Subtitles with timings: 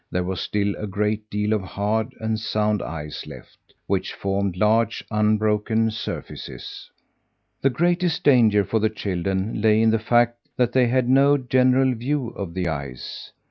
[0.09, 5.03] There was still a great deal of hard and sound ice left, which formed large,
[5.11, 6.89] unbroken surfaces.
[7.61, 11.93] The greatest danger for the children lay in the fact that they had no general
[11.93, 13.31] view of the ice.